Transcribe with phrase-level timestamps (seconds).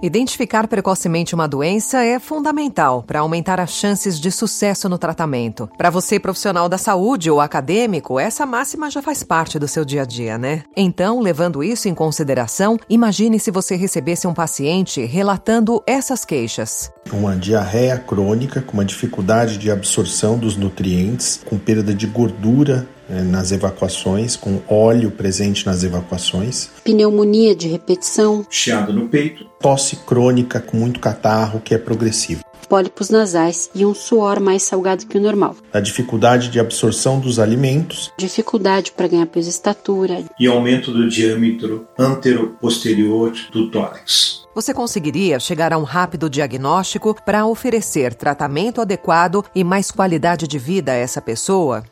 [0.00, 5.68] Identificar precocemente uma doença é fundamental para aumentar as chances de sucesso no tratamento.
[5.76, 10.02] Para você, profissional da saúde ou acadêmico, essa máxima já faz parte do seu dia
[10.02, 10.62] a dia, né?
[10.76, 16.92] Então, levando isso em consideração, imagine se você recebesse um paciente relatando essas queixas.
[17.12, 23.52] Uma diarreia crônica com uma dificuldade de absorção dos nutrientes, com perda de gordura nas
[23.52, 26.70] evacuações, com óleo presente nas evacuações.
[26.84, 28.46] Pneumonia de repetição.
[28.50, 29.46] Chiado no peito.
[29.60, 32.42] Tosse crônica com muito catarro que é progressivo.
[32.68, 35.56] Pólipos nasais e um suor mais salgado que o normal.
[35.72, 38.12] A dificuldade de absorção dos alimentos.
[38.18, 40.22] Dificuldade para ganhar peso e estatura.
[40.38, 44.46] E aumento do diâmetro antero-posterior do tórax.
[44.54, 50.58] Você conseguiria chegar a um rápido diagnóstico para oferecer tratamento adequado e mais qualidade de
[50.58, 51.84] vida a essa pessoa?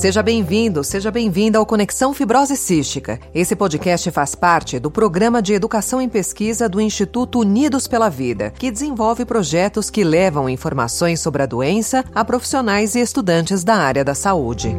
[0.00, 3.20] Seja bem-vindo, seja bem-vinda ao Conexão Fibrose Cística.
[3.34, 8.50] Esse podcast faz parte do programa de educação em pesquisa do Instituto Unidos pela Vida,
[8.58, 14.02] que desenvolve projetos que levam informações sobre a doença a profissionais e estudantes da área
[14.02, 14.74] da saúde.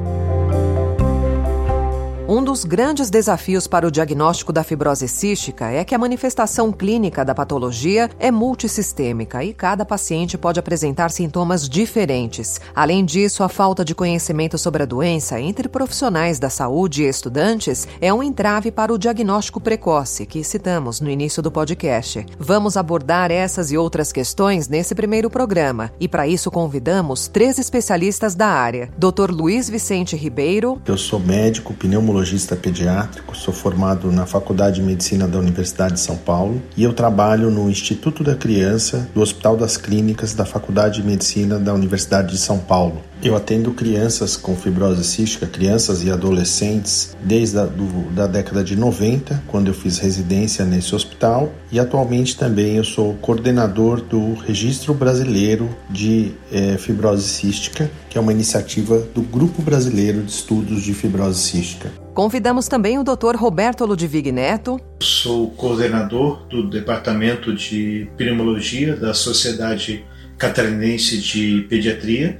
[2.33, 7.25] Um dos grandes desafios para o diagnóstico da fibrose cística é que a manifestação clínica
[7.25, 12.61] da patologia é multissistêmica e cada paciente pode apresentar sintomas diferentes.
[12.73, 17.85] Além disso, a falta de conhecimento sobre a doença entre profissionais da saúde e estudantes
[17.99, 22.25] é um entrave para o diagnóstico precoce, que citamos no início do podcast.
[22.39, 28.35] Vamos abordar essas e outras questões nesse primeiro programa e, para isso, convidamos três especialistas
[28.35, 29.31] da área: Dr.
[29.31, 30.81] Luiz Vicente Ribeiro.
[30.85, 36.00] Eu sou médico pneumologista neurologista pediátrico, sou formado na Faculdade de Medicina da Universidade de
[36.00, 41.02] São Paulo e eu trabalho no Instituto da Criança do Hospital das Clínicas da Faculdade
[41.02, 43.02] de Medicina da Universidade de São Paulo.
[43.23, 48.75] Eu atendo crianças com fibrose cística, crianças e adolescentes, desde a do, da década de
[48.75, 54.95] 90, quando eu fiz residência nesse hospital, e atualmente também eu sou coordenador do Registro
[54.95, 60.91] Brasileiro de é, Fibrose Cística, que é uma iniciativa do Grupo Brasileiro de Estudos de
[60.95, 61.91] Fibrose Cística.
[62.16, 63.35] Convidamos também o Dr.
[63.35, 64.79] Roberto Ludwig Neto.
[65.00, 70.03] Sou coordenador do Departamento de Pneumologia da Sociedade
[70.40, 72.40] Catarinense de Pediatria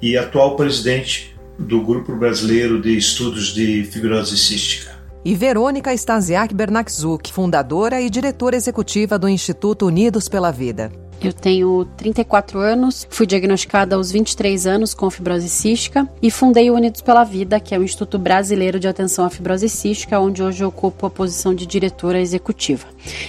[0.00, 4.96] e atual presidente do Grupo Brasileiro de Estudos de Fibrose Cística.
[5.24, 10.92] E Verônica Stasiak Bernakzuk, fundadora e diretora executiva do Instituto Unidos pela Vida.
[11.20, 16.74] Eu tenho 34 anos, fui diagnosticada aos 23 anos com fibrose cística e fundei o
[16.74, 20.62] Unidos pela Vida, que é o Instituto Brasileiro de Atenção à Fibrose Cística, onde hoje
[20.62, 22.86] eu ocupo a posição de diretora executiva.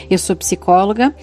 [0.09, 1.16] Eu sou psicóloga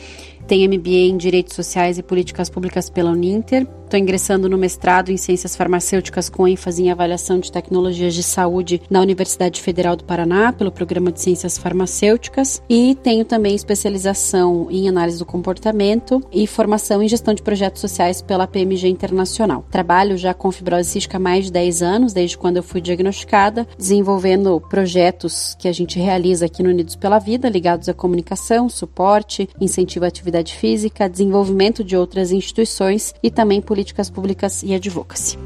[0.47, 3.67] tem MBA em Direitos Sociais e Políticas Públicas pela Uninter.
[3.95, 8.83] Estou ingressando no mestrado em Ciências Farmacêuticas com ênfase em avaliação de tecnologias de saúde
[8.91, 12.61] na Universidade Federal do Paraná, pelo Programa de Ciências Farmacêuticas.
[12.69, 18.21] E tenho também especialização em análise do comportamento e formação em gestão de projetos sociais
[18.21, 19.65] pela PMG Internacional.
[19.71, 23.65] Trabalho já com fibrose cística há mais de 10 anos, desde quando eu fui diagnosticada,
[23.79, 29.49] desenvolvendo projetos que a gente realiza aqui no Unidos pela Vida, ligados à comunicação, suporte,
[29.61, 35.37] incentivo à atividade física, desenvolvimento de outras instituições e também políticas públicas e advocacy.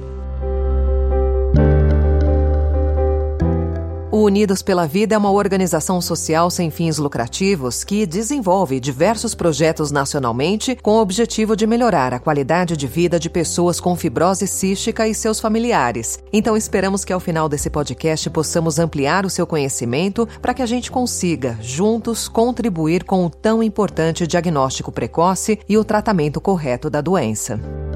[4.19, 9.93] O Unidos pela Vida é uma organização social sem fins lucrativos que desenvolve diversos projetos
[9.93, 15.07] nacionalmente com o objetivo de melhorar a qualidade de vida de pessoas com fibrose cística
[15.07, 16.19] e seus familiares.
[16.33, 20.67] Então esperamos que ao final desse podcast possamos ampliar o seu conhecimento para que a
[20.67, 27.01] gente consiga, juntos, contribuir com o tão importante diagnóstico precoce e o tratamento correto da
[27.01, 27.88] doença.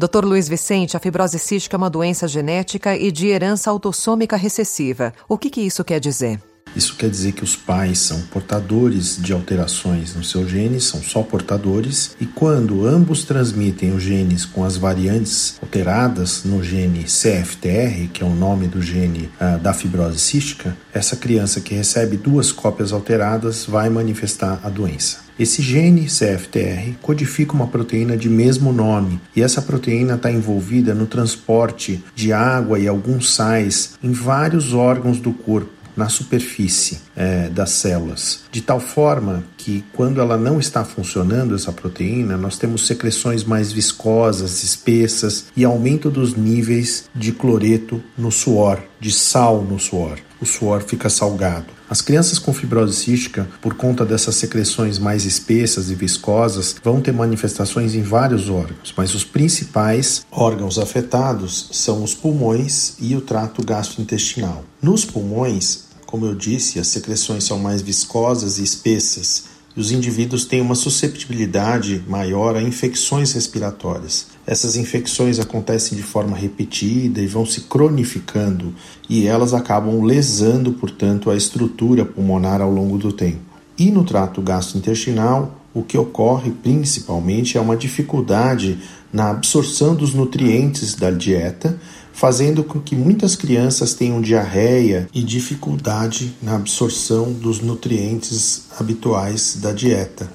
[0.00, 0.24] Dr.
[0.24, 5.12] Luiz Vicente, a fibrose cística é uma doença genética e de herança autossômica recessiva.
[5.28, 6.40] O que, que isso quer dizer?
[6.74, 11.22] Isso quer dizer que os pais são portadores de alterações nos seus genes, são só
[11.22, 18.22] portadores, e quando ambos transmitem os genes com as variantes alteradas no gene CFTR, que
[18.22, 22.90] é o nome do gene uh, da fibrose cística, essa criança que recebe duas cópias
[22.90, 25.29] alteradas vai manifestar a doença.
[25.40, 31.06] Esse gene CFTR codifica uma proteína de mesmo nome e essa proteína está envolvida no
[31.06, 37.70] transporte de água e alguns sais em vários órgãos do corpo na superfície é, das
[37.70, 43.42] células, de tal forma que quando ela não está funcionando, essa proteína, nós temos secreções
[43.42, 50.18] mais viscosas, espessas e aumento dos níveis de cloreto no suor, de sal no suor.
[50.40, 51.66] O suor fica salgado.
[51.88, 57.12] As crianças com fibrose cística, por conta dessas secreções mais espessas e viscosas, vão ter
[57.12, 63.64] manifestações em vários órgãos, mas os principais órgãos afetados são os pulmões e o trato
[63.64, 64.64] gastrointestinal.
[64.80, 69.44] Nos pulmões, como eu disse, as secreções são mais viscosas e espessas,
[69.76, 74.26] e os indivíduos têm uma susceptibilidade maior a infecções respiratórias.
[74.50, 78.74] Essas infecções acontecem de forma repetida e vão se cronificando,
[79.08, 83.38] e elas acabam lesando, portanto, a estrutura pulmonar ao longo do tempo.
[83.78, 88.76] E no trato gastrointestinal, o que ocorre principalmente é uma dificuldade
[89.12, 91.78] na absorção dos nutrientes da dieta
[92.12, 99.70] fazendo com que muitas crianças tenham diarreia e dificuldade na absorção dos nutrientes habituais da
[99.70, 100.28] dieta.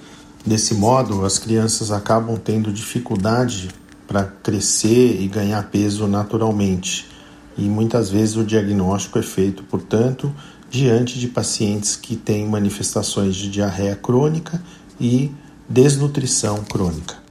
[0.45, 3.67] Desse modo, as crianças acabam tendo dificuldade
[4.07, 7.09] para crescer e ganhar peso naturalmente.
[7.57, 10.33] E muitas vezes o diagnóstico é feito, portanto,
[10.69, 14.61] diante de pacientes que têm manifestações de diarreia crônica
[14.99, 15.31] e
[15.67, 17.25] desnutrição crônica.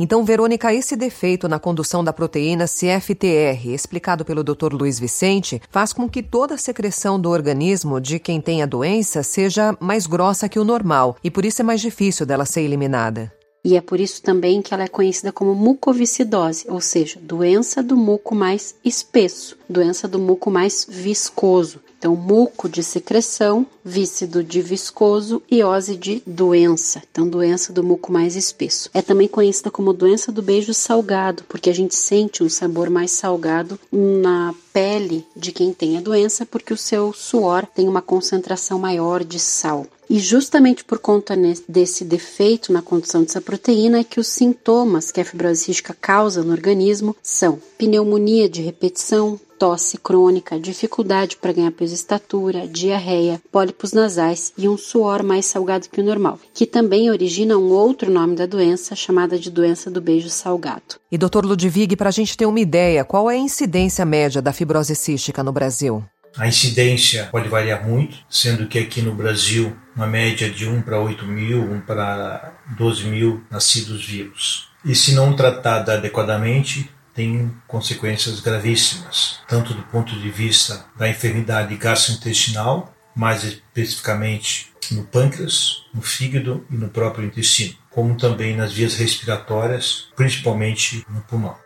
[0.00, 4.72] Então, Verônica, esse defeito na condução da proteína CFTR, explicado pelo Dr.
[4.72, 9.24] Luiz Vicente, faz com que toda a secreção do organismo de quem tem a doença
[9.24, 13.37] seja mais grossa que o normal e por isso é mais difícil dela ser eliminada.
[13.64, 17.96] E é por isso também que ela é conhecida como mucoviscidose, ou seja, doença do
[17.96, 21.80] muco mais espesso, doença do muco mais viscoso.
[21.98, 27.02] Então, muco de secreção, vícido de viscoso e ose de doença.
[27.10, 28.88] Então, doença do muco mais espesso.
[28.94, 33.10] É também conhecida como doença do beijo salgado, porque a gente sente um sabor mais
[33.10, 38.78] salgado na pele de quem tem a doença, porque o seu suor tem uma concentração
[38.78, 39.84] maior de sal.
[40.10, 41.34] E justamente por conta
[41.68, 46.42] desse defeito na condução dessa proteína é que os sintomas que a fibrose cística causa
[46.42, 53.42] no organismo são pneumonia de repetição, tosse crônica, dificuldade para ganhar peso e estatura, diarreia,
[53.50, 58.10] pólipos nasais e um suor mais salgado que o normal, que também origina um outro
[58.10, 60.96] nome da doença, chamada de doença do beijo salgado.
[61.10, 64.52] E doutor Ludwig, para a gente ter uma ideia, qual é a incidência média da
[64.52, 66.04] fibrose cística no Brasil?
[66.36, 71.00] A incidência pode variar muito, sendo que aqui no Brasil, uma média de 1 para
[71.00, 74.68] 8 mil, 1 para 12 mil nascidos vivos.
[74.84, 81.76] E se não tratada adequadamente, tem consequências gravíssimas, tanto do ponto de vista da enfermidade
[81.76, 88.94] gastrointestinal, mais especificamente no pâncreas, no fígado e no próprio intestino, como também nas vias
[88.94, 91.56] respiratórias, principalmente no pulmão.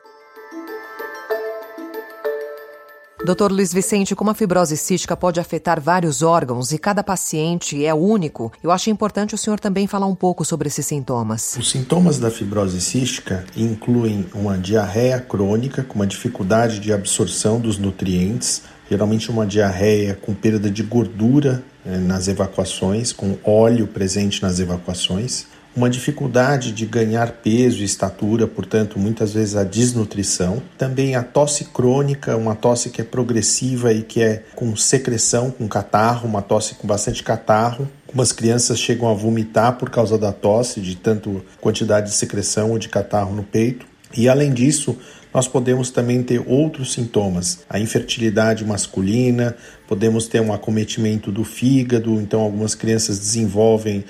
[3.25, 7.95] Doutor Luiz Vicente, como a fibrose cística pode afetar vários órgãos e cada paciente é
[7.95, 11.57] único, eu acho importante o senhor também falar um pouco sobre esses sintomas.
[11.57, 17.79] Os sintomas da fibrose cística incluem uma diarreia crônica com uma dificuldade de absorção dos
[17.79, 24.59] nutrientes, geralmente uma diarreia com perda de gordura eh, nas evacuações, com óleo presente nas
[24.59, 30.63] evacuações uma dificuldade de ganhar peso e estatura, portanto, muitas vezes a desnutrição.
[30.77, 35.67] Também a tosse crônica, uma tosse que é progressiva e que é com secreção, com
[35.67, 37.89] catarro, uma tosse com bastante catarro.
[38.07, 42.79] Algumas crianças chegam a vomitar por causa da tosse, de tanto quantidade de secreção ou
[42.79, 43.87] de catarro no peito.
[44.15, 44.99] E além disso,
[45.33, 49.57] nós podemos também ter outros sintomas, a infertilidade masculina,
[49.89, 54.05] podemos ter um acometimento do fígado, então algumas crianças desenvolvem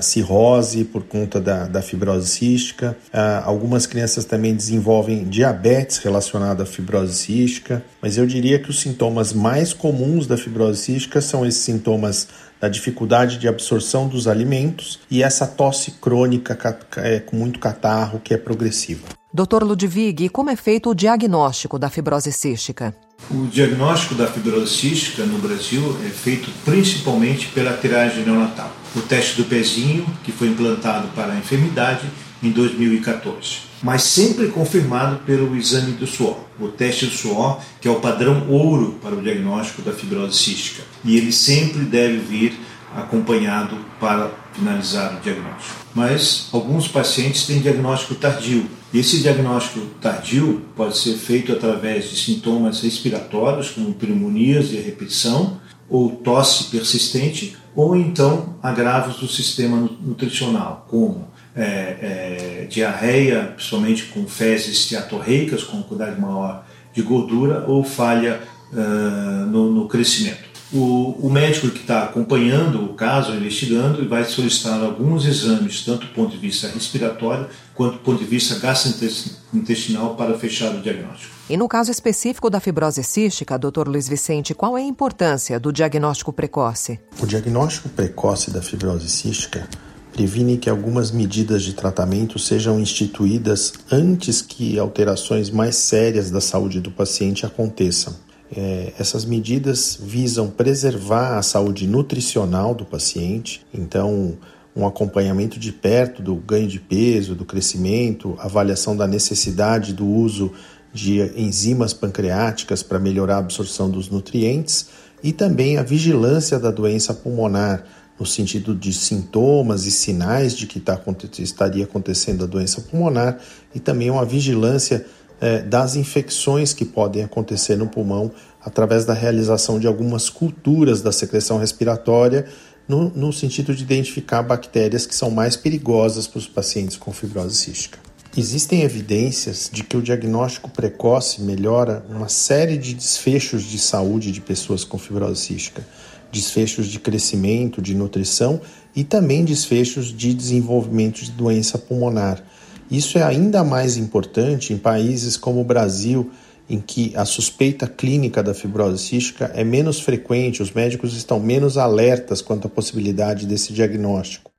[0.00, 2.96] cirrose por conta da, da fibrose cística.
[3.08, 8.80] Uh, algumas crianças também desenvolvem diabetes relacionado à fibrose cística, mas eu diria que os
[8.80, 12.28] sintomas mais comuns da fibrose cística são esses sintomas
[12.60, 16.58] da dificuldade de absorção dos alimentos e essa tosse crônica
[16.96, 19.02] é, com muito catarro que é progressiva.
[19.32, 19.62] Dr.
[19.62, 22.94] Ludwig, como é feito o diagnóstico da fibrose cística?
[23.28, 28.70] O diagnóstico da fibrose cística no Brasil é feito principalmente pela tiragem neonatal.
[28.94, 32.06] O teste do pezinho, que foi implantado para a enfermidade
[32.42, 37.90] em 2014, mas sempre confirmado pelo exame do suor, o teste do suor, que é
[37.90, 40.82] o padrão ouro para o diagnóstico da fibrose cística.
[41.04, 42.58] E ele sempre deve vir
[42.94, 45.76] acompanhado para finalizar o diagnóstico.
[45.94, 52.80] Mas alguns pacientes têm diagnóstico tardio, esse diagnóstico tardio pode ser feito através de sintomas
[52.80, 61.28] respiratórios, como pneumonias de repetição, ou tosse persistente, ou então agravos do sistema nutricional, como
[61.54, 68.40] é, é, diarreia, principalmente com fezes teatorreicas, com quantidade maior de gordura, ou falha
[68.72, 70.46] uh, no, no crescimento.
[70.72, 76.12] o, o médico que está acompanhando o caso, investigando, vai solicitar alguns exames, tanto do
[76.12, 81.34] ponto de vista respiratório quanto do ponto de vista gastrointestinal para fechar o diagnóstico.
[81.48, 83.86] E no caso específico da fibrose cística, Dr.
[83.86, 86.98] Luiz Vicente, qual é a importância do diagnóstico precoce?
[87.20, 89.68] O diagnóstico precoce da fibrose cística
[90.12, 96.80] previne que algumas medidas de tratamento sejam instituídas antes que alterações mais sérias da saúde
[96.80, 98.16] do paciente aconteçam.
[98.50, 104.38] É, essas medidas visam preservar a saúde nutricional do paciente, então,
[104.76, 110.52] um acompanhamento de perto do ganho de peso, do crescimento, avaliação da necessidade do uso
[110.92, 114.88] de enzimas pancreáticas para melhorar a absorção dos nutrientes
[115.22, 117.84] e também a vigilância da doença pulmonar,
[118.18, 120.98] no sentido de sintomas e sinais de que tá,
[121.38, 123.38] estaria acontecendo a doença pulmonar
[123.74, 125.04] e também uma vigilância
[125.40, 128.30] é, das infecções que podem acontecer no pulmão
[128.64, 132.46] através da realização de algumas culturas da secreção respiratória,
[132.88, 137.56] no, no sentido de identificar bactérias que são mais perigosas para os pacientes com fibrose
[137.56, 137.98] cística.
[138.36, 144.42] Existem evidências de que o diagnóstico precoce melhora uma série de desfechos de saúde de
[144.42, 145.86] pessoas com fibrose cística,
[146.30, 148.60] desfechos de crescimento, de nutrição
[148.94, 152.42] e também desfechos de desenvolvimento de doença pulmonar.
[152.90, 156.30] Isso é ainda mais importante em países como o Brasil,
[156.68, 161.78] em que a suspeita clínica da fibrose cística é menos frequente, os médicos estão menos
[161.78, 164.50] alertas quanto à possibilidade desse diagnóstico.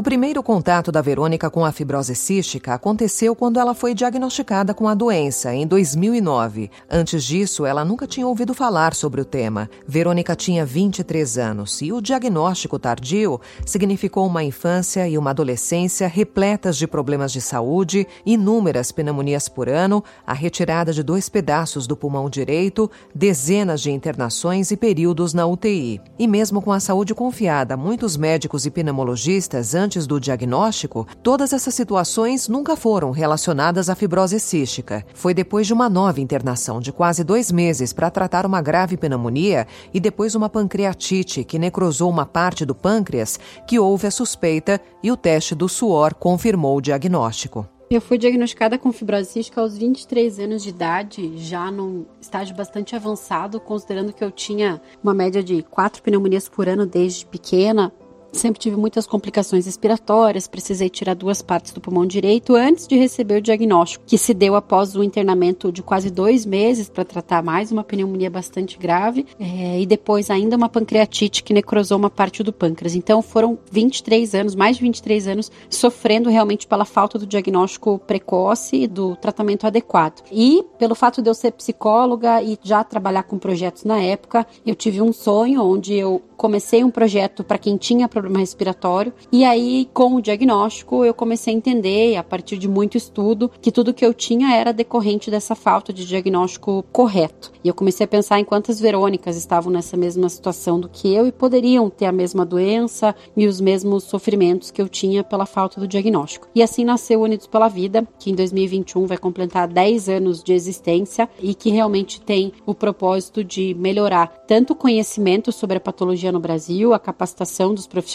[0.00, 4.88] O primeiro contato da Verônica com a fibrose cística aconteceu quando ela foi diagnosticada com
[4.88, 6.70] a doença, em 2009.
[6.88, 9.68] Antes disso, ela nunca tinha ouvido falar sobre o tema.
[9.86, 16.78] Verônica tinha 23 anos e o diagnóstico tardio significou uma infância e uma adolescência repletas
[16.78, 22.30] de problemas de saúde, inúmeras pneumonias por ano, a retirada de dois pedaços do pulmão
[22.30, 26.00] direito, dezenas de internações e períodos na UTI.
[26.18, 31.74] E mesmo com a saúde confiada, muitos médicos e pneumologistas antes do diagnóstico, todas essas
[31.74, 35.04] situações nunca foram relacionadas à fibrose cística.
[35.14, 39.66] Foi depois de uma nova internação de quase dois meses para tratar uma grave pneumonia
[39.92, 45.10] e depois uma pancreatite que necrosou uma parte do pâncreas que houve a suspeita e
[45.10, 47.66] o teste do suor confirmou o diagnóstico.
[47.90, 52.94] Eu fui diagnosticada com fibrose cística aos 23 anos de idade, já num estágio bastante
[52.94, 57.92] avançado, considerando que eu tinha uma média de quatro pneumonias por ano desde pequena.
[58.32, 63.38] Sempre tive muitas complicações respiratórias, precisei tirar duas partes do pulmão direito antes de receber
[63.38, 67.72] o diagnóstico, que se deu após o internamento de quase dois meses para tratar mais
[67.72, 72.52] uma pneumonia bastante grave é, e depois ainda uma pancreatite que necrosou uma parte do
[72.52, 72.94] pâncreas.
[72.94, 78.82] Então foram 23 anos, mais de 23 anos, sofrendo realmente pela falta do diagnóstico precoce
[78.82, 80.22] e do tratamento adequado.
[80.30, 84.74] E pelo fato de eu ser psicóloga e já trabalhar com projetos na época, eu
[84.74, 89.88] tive um sonho onde eu comecei um projeto para quem tinha problema respiratório e aí
[89.92, 94.04] com o diagnóstico eu comecei a entender a partir de muito estudo que tudo que
[94.04, 97.52] eu tinha era decorrente dessa falta de diagnóstico correto.
[97.62, 101.26] E eu comecei a pensar em quantas Verônicas estavam nessa mesma situação do que eu
[101.26, 105.78] e poderiam ter a mesma doença e os mesmos sofrimentos que eu tinha pela falta
[105.78, 106.48] do diagnóstico.
[106.54, 111.28] E assim nasceu Unidos pela Vida, que em 2021 vai completar 10 anos de existência
[111.40, 116.40] e que realmente tem o propósito de melhorar tanto o conhecimento sobre a patologia no
[116.40, 118.09] Brasil, a capacitação dos profissionais,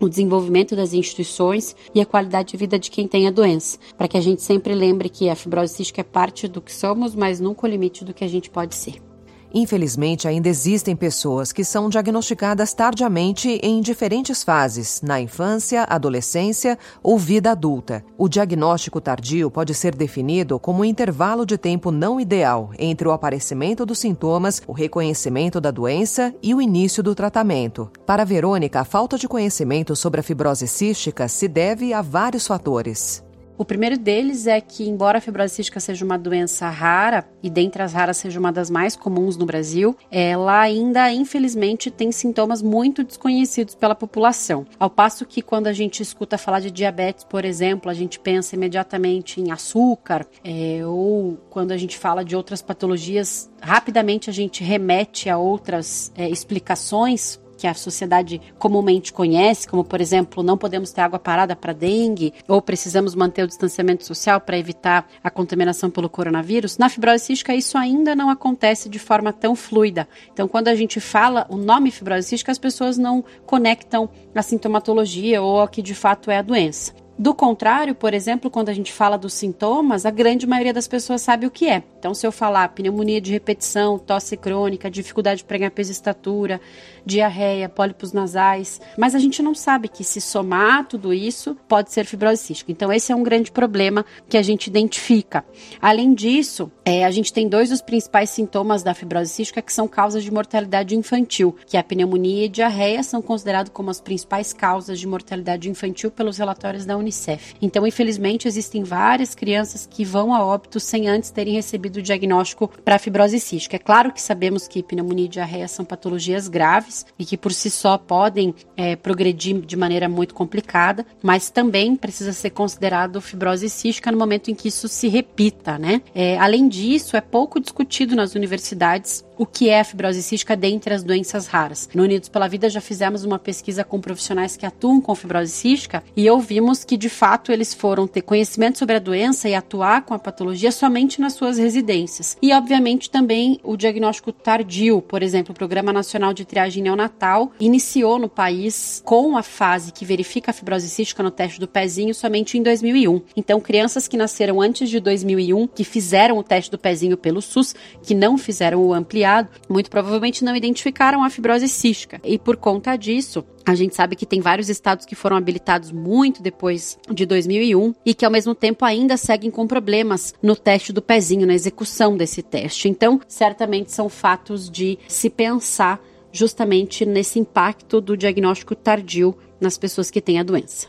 [0.00, 4.08] o desenvolvimento das instituições e a qualidade de vida de quem tem a doença, para
[4.08, 7.40] que a gente sempre lembre que a fibrose cística é parte do que somos, mas
[7.40, 9.11] nunca o limite do que a gente pode ser.
[9.54, 17.18] Infelizmente, ainda existem pessoas que são diagnosticadas tardiamente em diferentes fases, na infância, adolescência ou
[17.18, 18.04] vida adulta.
[18.16, 23.12] O diagnóstico tardio pode ser definido como um intervalo de tempo não ideal entre o
[23.12, 27.90] aparecimento dos sintomas, o reconhecimento da doença e o início do tratamento.
[28.06, 33.22] Para Verônica, a falta de conhecimento sobre a fibrose cística se deve a vários fatores.
[33.56, 37.82] O primeiro deles é que, embora a fibrose cística seja uma doença rara, e dentre
[37.82, 43.04] as raras seja uma das mais comuns no Brasil, ela ainda, infelizmente, tem sintomas muito
[43.04, 44.66] desconhecidos pela população.
[44.78, 48.56] Ao passo que, quando a gente escuta falar de diabetes, por exemplo, a gente pensa
[48.56, 54.64] imediatamente em açúcar, é, ou quando a gente fala de outras patologias, rapidamente a gente
[54.64, 60.90] remete a outras é, explicações que a sociedade comumente conhece, como por exemplo, não podemos
[60.90, 65.88] ter água parada para dengue, ou precisamos manter o distanciamento social para evitar a contaminação
[65.88, 70.08] pelo coronavírus, na fibrose cística isso ainda não acontece de forma tão fluida.
[70.32, 75.40] Então, quando a gente fala o nome fibrose cística, as pessoas não conectam a sintomatologia
[75.40, 77.01] ou ao que de fato é a doença.
[77.22, 81.22] Do contrário, por exemplo, quando a gente fala dos sintomas, a grande maioria das pessoas
[81.22, 81.84] sabe o que é.
[81.96, 86.60] Então, se eu falar pneumonia de repetição, tosse crônica, dificuldade de ganhar peso e estatura,
[87.06, 92.04] diarreia, pólipos nasais, mas a gente não sabe que se somar tudo isso pode ser
[92.06, 92.72] fibrose cística.
[92.72, 95.44] Então, esse é um grande problema que a gente identifica.
[95.80, 99.86] Além disso, é, a gente tem dois dos principais sintomas da fibrose cística que são
[99.86, 104.00] causas de mortalidade infantil, que é a pneumonia e a diarreia são considerados como as
[104.00, 107.11] principais causas de mortalidade infantil pelos relatórios da Unicef.
[107.60, 112.68] Então, infelizmente, existem várias crianças que vão a óbito sem antes terem recebido o diagnóstico
[112.84, 113.76] para fibrose cística.
[113.76, 117.70] É claro que sabemos que pneumonia e diarreia são patologias graves e que por si
[117.70, 124.10] só podem é, progredir de maneira muito complicada, mas também precisa ser considerado fibrose cística
[124.10, 126.02] no momento em que isso se repita, né?
[126.14, 130.94] É, além disso, é pouco discutido nas universidades o que é a fibrose cística dentre
[130.94, 131.88] as doenças raras.
[131.92, 136.00] No Unidos pela Vida já fizemos uma pesquisa com profissionais que atuam com fibrose cística
[136.16, 140.14] e ouvimos que de fato eles foram ter conhecimento sobre a doença e atuar com
[140.14, 142.36] a patologia somente nas suas residências.
[142.40, 148.20] E obviamente também o diagnóstico tardio, por exemplo, o Programa Nacional de Triagem Neonatal iniciou
[148.20, 152.56] no país com a fase que verifica a fibrose cística no teste do pezinho somente
[152.56, 153.20] em 2001.
[153.36, 157.74] Então, crianças que nasceram antes de 2001, que fizeram o teste do pezinho pelo SUS,
[158.04, 159.31] que não fizeram o ampliado
[159.68, 162.20] muito provavelmente não identificaram a fibrose cística.
[162.24, 166.42] E por conta disso, a gente sabe que tem vários estados que foram habilitados muito
[166.42, 171.02] depois de 2001 e que ao mesmo tempo ainda seguem com problemas no teste do
[171.02, 172.88] pezinho, na execução desse teste.
[172.88, 176.00] Então, certamente são fatos de se pensar
[176.32, 180.88] justamente nesse impacto do diagnóstico tardio nas pessoas que têm a doença.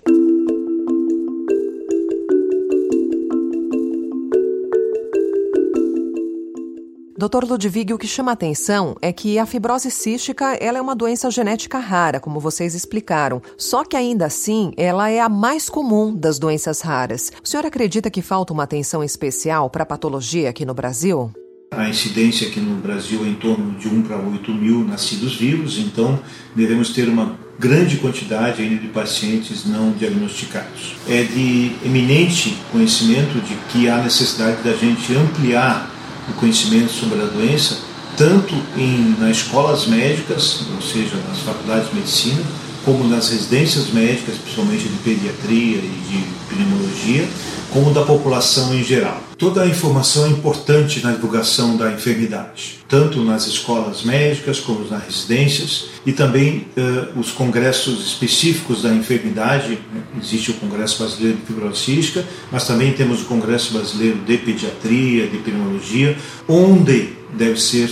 [7.23, 11.31] Doutor Ludwig, o que chama atenção é que a fibrose cística ela é uma doença
[11.31, 13.41] genética rara, como vocês explicaram.
[13.57, 17.31] Só que ainda assim, ela é a mais comum das doenças raras.
[17.41, 21.31] O senhor acredita que falta uma atenção especial para a patologia aqui no Brasil?
[21.71, 25.79] A incidência aqui no Brasil é em torno de 1 para 8 mil nascidos vivos,
[25.79, 26.19] então
[26.53, 30.97] devemos ter uma grande quantidade ainda de pacientes não diagnosticados.
[31.07, 35.92] É de eminente conhecimento de que há necessidade da gente ampliar
[36.29, 37.79] o conhecimento sobre a doença,
[38.17, 42.41] tanto em, nas escolas médicas, ou seja, nas faculdades de medicina,
[42.83, 47.27] como nas residências médicas, principalmente de pediatria e de pneumologia,
[47.71, 49.21] como da população em geral.
[49.37, 55.03] Toda a informação é importante na divulgação da enfermidade, tanto nas escolas médicas como nas
[55.03, 59.79] residências e também uh, os congressos específicos da enfermidade.
[59.93, 60.01] Né?
[60.21, 65.27] Existe o Congresso Brasileiro de Fibrose Cística, mas também temos o Congresso Brasileiro de Pediatria,
[65.27, 66.15] de Pneumologia,
[66.47, 67.89] onde deve ser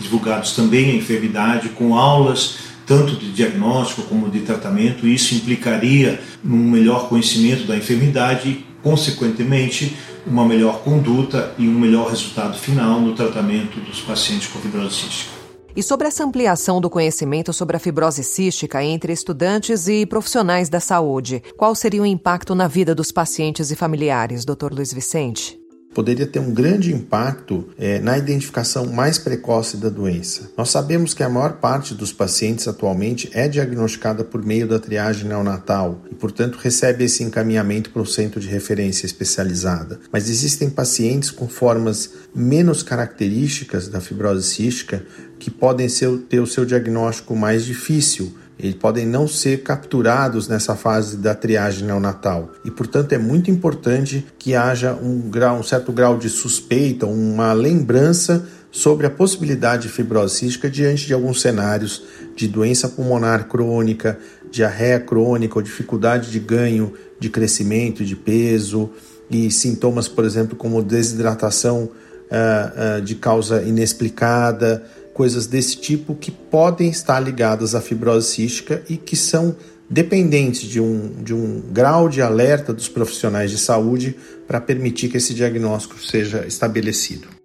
[0.00, 5.06] divulgados também a enfermidade com aulas tanto de diagnóstico como de tratamento.
[5.06, 12.58] Isso implicaria um melhor conhecimento da enfermidade consequentemente, uma melhor conduta e um melhor resultado
[12.58, 15.30] final no tratamento dos pacientes com fibrose cística.
[15.76, 20.80] E sobre essa ampliação do conhecimento sobre a fibrose cística entre estudantes e profissionais da
[20.80, 24.72] saúde, qual seria o impacto na vida dos pacientes e familiares, Dr.
[24.72, 25.59] Luiz Vicente?
[25.94, 30.50] Poderia ter um grande impacto é, na identificação mais precoce da doença.
[30.56, 35.26] Nós sabemos que a maior parte dos pacientes atualmente é diagnosticada por meio da triagem
[35.28, 40.00] neonatal e, portanto, recebe esse encaminhamento para o centro de referência especializada.
[40.12, 45.04] Mas existem pacientes com formas menos características da fibrose cística
[45.38, 50.74] que podem ser, ter o seu diagnóstico mais difícil eles podem não ser capturados nessa
[50.74, 52.50] fase da triagem neonatal.
[52.64, 57.52] E, portanto, é muito importante que haja um, grau, um certo grau de suspeita, uma
[57.52, 62.02] lembrança sobre a possibilidade de fibrose cística diante de alguns cenários
[62.36, 64.18] de doença pulmonar crônica,
[64.50, 68.90] diarreia crônica ou dificuldade de ganho de crescimento, de peso
[69.30, 71.84] e sintomas, por exemplo, como desidratação
[72.30, 74.82] uh, uh, de causa inexplicada,
[75.20, 79.54] coisas desse tipo que podem estar ligadas à fibrose cística e que são
[79.86, 84.16] dependentes de um, de um grau de alerta dos profissionais de saúde
[84.48, 87.39] para permitir que esse diagnóstico seja estabelecido.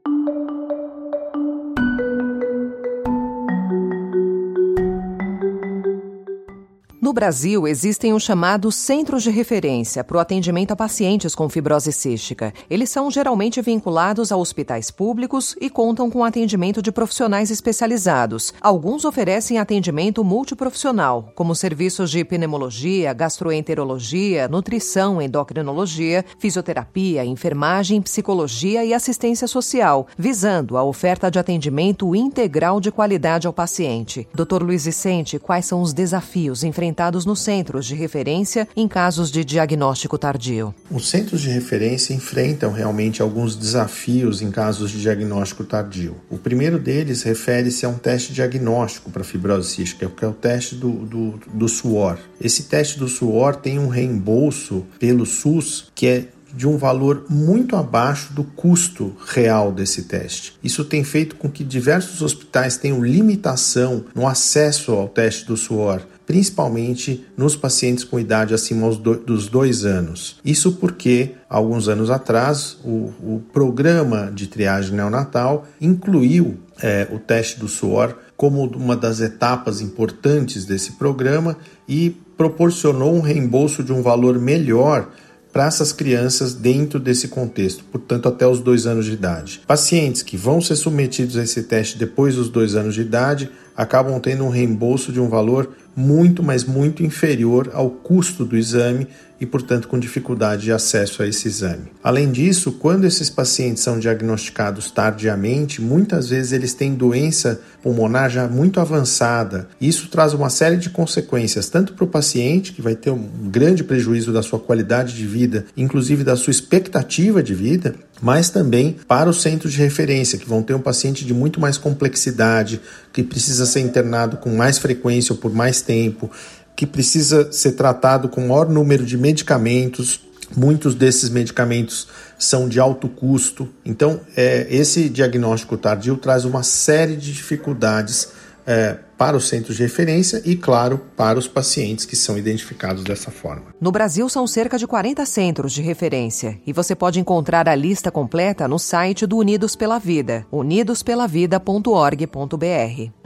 [7.16, 12.54] Brasil, existem os chamados Centros de Referência para o atendimento a pacientes com fibrose cística.
[12.70, 18.54] Eles são geralmente vinculados a hospitais públicos e contam com atendimento de profissionais especializados.
[18.60, 28.94] Alguns oferecem atendimento multiprofissional, como serviços de pneumologia, gastroenterologia, nutrição, endocrinologia, fisioterapia, enfermagem, psicologia e
[28.94, 34.28] assistência social, visando a oferta de atendimento integral de qualidade ao paciente.
[34.34, 34.62] Dr.
[34.62, 39.44] Luiz Vicente, quais são os desafios enfrentados implementados nos centros de referência em casos de
[39.46, 40.74] diagnóstico tardio.
[40.90, 46.16] Os centros de referência enfrentam realmente alguns desafios em casos de diagnóstico tardio.
[46.30, 50.76] O primeiro deles refere-se a um teste diagnóstico para fibrose cística, que é o teste
[50.76, 52.18] do, do, do suor.
[52.42, 57.76] Esse teste do suor tem um reembolso pelo SUS que é de um valor muito
[57.76, 60.54] abaixo do custo real desse teste.
[60.64, 66.02] Isso tem feito com que diversos hospitais tenham limitação no acesso ao teste do suor,
[66.26, 70.38] principalmente nos pacientes com idade acima dos dois anos.
[70.44, 77.60] Isso porque, alguns anos atrás, o, o programa de triagem neonatal incluiu é, o teste
[77.60, 81.58] do suor como uma das etapas importantes desse programa
[81.88, 85.10] e proporcionou um reembolso de um valor melhor
[85.54, 89.62] para essas crianças dentro desse contexto, portanto, até os dois anos de idade.
[89.66, 94.20] Pacientes que vão ser submetidos a esse teste depois dos dois anos de idade acabam
[94.20, 99.08] tendo um reembolso de um valor muito, mas muito inferior ao custo do exame
[99.40, 101.92] e, portanto, com dificuldade de acesso a esse exame.
[102.04, 108.48] Além disso, quando esses pacientes são diagnosticados tardiamente, muitas vezes eles têm doença pulmonar já
[108.48, 109.68] muito avançada.
[109.80, 113.84] Isso traz uma série de consequências, tanto para o paciente, que vai ter um grande
[113.84, 119.30] prejuízo da sua qualidade de vida, inclusive da sua expectativa de vida, mas também para
[119.30, 122.80] os centros de referência, que vão ter um paciente de muito mais complexidade,
[123.12, 126.30] que precisa ser internado com mais frequência ou por mais tempo,
[126.76, 130.20] que precisa ser tratado com maior número de medicamentos.
[130.56, 133.68] Muitos desses medicamentos são de alto custo.
[133.84, 138.30] Então, é, esse diagnóstico tardio traz uma série de dificuldades
[138.68, 143.32] é, para os centros de referência e, claro, para os pacientes que são identificados dessa
[143.32, 143.66] forma.
[143.80, 148.12] No Brasil, são cerca de 40 centros de referência e você pode encontrar a lista
[148.12, 153.25] completa no site do Unidos pela Vida, unidospelavida.org.br.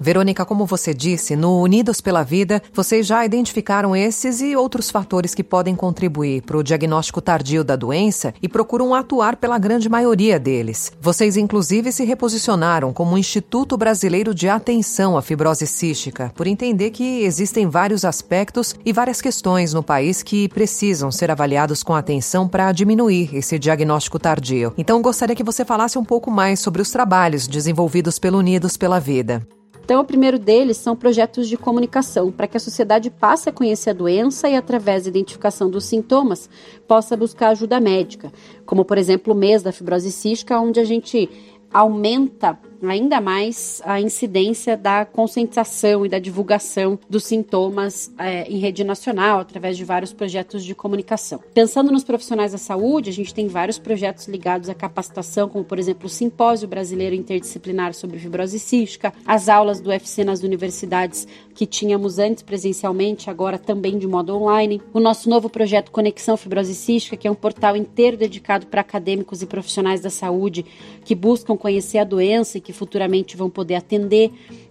[0.00, 5.34] Verônica, como você disse, no Unidos pela Vida, vocês já identificaram esses e outros fatores
[5.34, 10.40] que podem contribuir para o diagnóstico tardio da doença e procuram atuar pela grande maioria
[10.40, 10.90] deles.
[11.02, 17.22] Vocês, inclusive, se reposicionaram como Instituto Brasileiro de Atenção à Fibrose Cística, por entender que
[17.22, 22.72] existem vários aspectos e várias questões no país que precisam ser avaliados com atenção para
[22.72, 24.72] diminuir esse diagnóstico tardio.
[24.78, 28.98] Então, gostaria que você falasse um pouco mais sobre os trabalhos desenvolvidos pelo Unidos pela
[28.98, 29.46] Vida.
[29.90, 33.90] Então, o primeiro deles são projetos de comunicação, para que a sociedade passe a conhecer
[33.90, 36.48] a doença e, através da identificação dos sintomas,
[36.86, 38.32] possa buscar ajuda médica,
[38.64, 41.28] como, por exemplo, o mês da fibrose cística, onde a gente
[41.74, 48.84] aumenta ainda mais a incidência da conscientização e da divulgação dos sintomas é, em rede
[48.84, 51.40] nacional, através de vários projetos de comunicação.
[51.52, 55.78] Pensando nos profissionais da saúde, a gente tem vários projetos ligados à capacitação, como, por
[55.78, 61.66] exemplo, o Simpósio Brasileiro Interdisciplinar sobre Fibrose Cística, as aulas do UFC nas universidades que
[61.66, 67.16] tínhamos antes presencialmente, agora também de modo online, o nosso novo projeto Conexão Fibrose Cística,
[67.16, 70.64] que é um portal inteiro dedicado para acadêmicos e profissionais da saúde
[71.04, 74.30] que buscam conhecer a doença e que que futuramente vão poder atender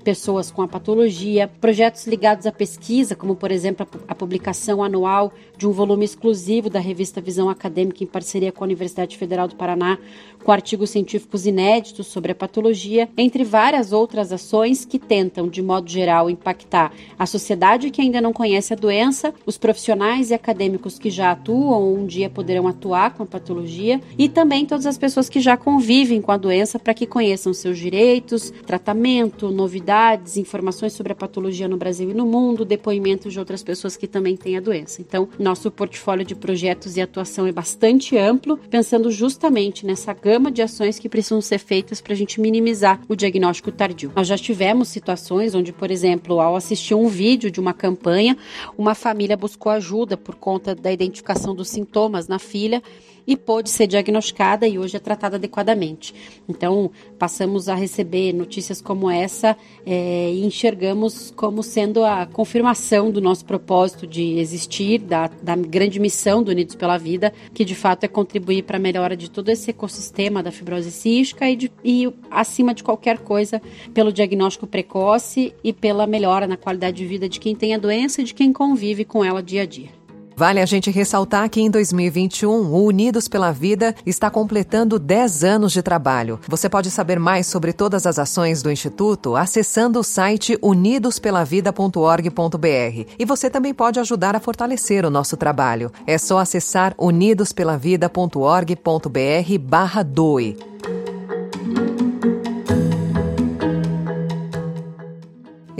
[0.09, 5.67] pessoas com a patologia, projetos ligados à pesquisa, como por exemplo a publicação anual de
[5.67, 9.99] um volume exclusivo da revista Visão Acadêmica em parceria com a Universidade Federal do Paraná,
[10.43, 15.87] com artigos científicos inéditos sobre a patologia, entre várias outras ações que tentam, de modo
[15.87, 21.11] geral, impactar a sociedade que ainda não conhece a doença, os profissionais e acadêmicos que
[21.11, 25.29] já atuam ou um dia poderão atuar com a patologia e também todas as pessoas
[25.29, 30.93] que já convivem com a doença para que conheçam seus direitos, tratamento, novidades novidades, informações
[30.93, 34.55] sobre a patologia no Brasil e no mundo, depoimentos de outras pessoas que também têm
[34.55, 35.01] a doença.
[35.01, 40.61] Então, nosso portfólio de projetos e atuação é bastante amplo, pensando justamente nessa gama de
[40.61, 44.11] ações que precisam ser feitas para a gente minimizar o diagnóstico tardio.
[44.15, 48.37] Nós já tivemos situações onde, por exemplo, ao assistir um vídeo de uma campanha,
[48.77, 52.81] uma família buscou ajuda por conta da identificação dos sintomas na filha
[53.29, 56.15] e pôde ser diagnosticada e hoje é tratada adequadamente.
[56.49, 56.89] Então,
[57.19, 63.45] passamos a receber notícias como essa é, e enxergamos como sendo a confirmação do nosso
[63.45, 68.07] propósito de existir, da, da grande missão do Unidos pela Vida, que de fato é
[68.07, 72.73] contribuir para a melhora de todo esse ecossistema da fibrose cística e, de, e, acima
[72.73, 73.61] de qualquer coisa,
[73.93, 78.21] pelo diagnóstico precoce e pela melhora na qualidade de vida de quem tem a doença
[78.21, 79.98] e de quem convive com ela dia a dia.
[80.39, 85.73] Vale a gente ressaltar que em 2021, o Unidos pela Vida está completando 10 anos
[85.73, 86.39] de trabalho.
[86.47, 93.05] Você pode saber mais sobre todas as ações do Instituto acessando o site unidospelavida.org.br.
[93.19, 95.91] E você também pode ajudar a fortalecer o nosso trabalho.
[96.07, 100.57] É só acessar unidospelavida.org.br barra doe.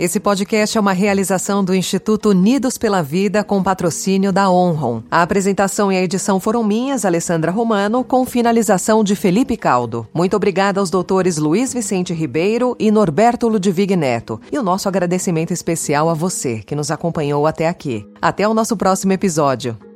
[0.00, 5.02] Esse podcast é uma realização do Instituto Unidos pela Vida com patrocínio da Onron.
[5.10, 10.08] A apresentação e a edição foram minhas, Alessandra Romano, com finalização de Felipe Caldo.
[10.14, 14.40] Muito obrigada aos doutores Luiz Vicente Ribeiro e Norberto Ludwig Neto.
[14.50, 18.08] E o nosso agradecimento especial a você que nos acompanhou até aqui.
[18.22, 19.89] Até o nosso próximo episódio.